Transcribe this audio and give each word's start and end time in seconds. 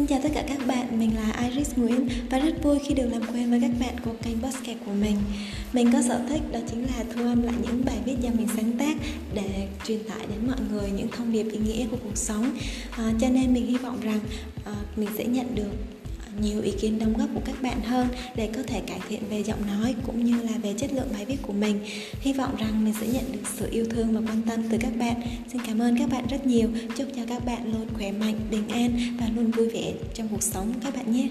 Xin 0.00 0.06
chào 0.06 0.20
tất 0.22 0.28
cả 0.34 0.44
các 0.48 0.66
bạn, 0.66 0.98
mình 0.98 1.16
là 1.16 1.48
Iris 1.48 1.76
Nguyễn 1.76 2.08
và 2.30 2.38
rất 2.38 2.62
vui 2.62 2.78
khi 2.78 2.94
được 2.94 3.08
làm 3.12 3.22
quen 3.32 3.50
với 3.50 3.60
các 3.60 3.70
bạn 3.80 3.94
của 4.04 4.12
kênh 4.22 4.42
podcast 4.42 4.78
của 4.86 4.92
mình. 4.92 5.16
Mình 5.72 5.92
có 5.92 6.02
sở 6.02 6.20
thích 6.28 6.40
đó 6.52 6.58
chính 6.70 6.82
là 6.82 7.04
thu 7.14 7.24
âm 7.24 7.42
lại 7.42 7.54
những 7.62 7.84
bài 7.84 7.96
viết 8.04 8.16
do 8.20 8.30
mình 8.38 8.46
sáng 8.56 8.72
tác 8.78 8.96
để 9.34 9.68
truyền 9.86 10.04
tải 10.04 10.26
đến 10.28 10.46
mọi 10.46 10.56
người 10.70 10.90
những 10.90 11.08
thông 11.08 11.32
điệp 11.32 11.42
ý 11.42 11.58
nghĩa 11.58 11.86
của 11.90 11.96
cuộc 12.04 12.16
sống. 12.16 12.50
À, 12.90 13.12
cho 13.20 13.28
nên 13.28 13.54
mình 13.54 13.66
hy 13.66 13.76
vọng 13.76 14.00
rằng 14.02 14.20
à, 14.64 14.74
mình 14.96 15.08
sẽ 15.18 15.24
nhận 15.24 15.54
được 15.54 15.70
nhiều 16.40 16.62
ý 16.62 16.72
kiến 16.80 16.98
đóng 16.98 17.14
góp 17.18 17.28
của 17.34 17.40
các 17.44 17.62
bạn 17.62 17.80
hơn 17.82 18.08
để 18.36 18.50
có 18.56 18.62
thể 18.62 18.80
cải 18.80 19.00
thiện 19.08 19.22
về 19.30 19.42
giọng 19.42 19.66
nói 19.66 19.94
cũng 20.06 20.24
như 20.24 20.42
là 20.42 20.58
về 20.62 20.74
chất 20.78 20.92
lượng 20.92 21.08
bài 21.12 21.24
viết 21.24 21.36
của 21.42 21.52
mình. 21.52 21.80
Hy 22.20 22.32
vọng 22.32 22.56
rằng 22.56 22.84
mình 22.84 22.94
sẽ 23.00 23.06
nhận 23.06 23.32
được 23.32 23.48
sự 23.58 23.68
yêu 23.70 23.86
thương 23.90 24.12
và 24.12 24.32
quan 24.32 24.42
tâm 24.48 24.62
từ 24.70 24.78
các 24.80 24.96
bạn. 24.98 25.20
Xin 25.52 25.60
cảm 25.66 25.78
ơn 25.78 25.98
các 25.98 26.10
bạn 26.10 26.24
rất 26.30 26.46
nhiều. 26.46 26.68
Chúc 26.96 27.08
cho 27.16 27.22
các 27.28 27.44
bạn 27.44 27.72
luôn 27.72 27.86
khỏe 27.94 28.12
mạnh, 28.12 28.40
bình 28.50 28.68
an 28.68 29.16
và 29.20 29.26
luôn 29.36 29.50
vui 29.50 29.68
vẻ 29.68 29.92
trong 30.14 30.28
cuộc 30.28 30.42
sống 30.42 30.72
các 30.82 30.96
bạn 30.96 31.12
nhé. 31.12 31.28